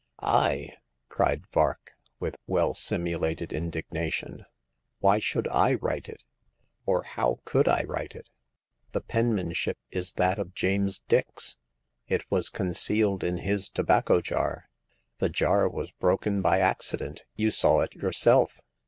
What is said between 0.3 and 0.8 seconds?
of Hagar. 31" I?"